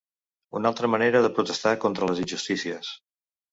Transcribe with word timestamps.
Una 0.59 0.71
altra 0.73 0.89
manera 0.93 1.21
de 1.27 1.31
protestar 1.37 1.75
contra 1.85 2.11
les 2.11 2.25
injustícies. 2.27 2.93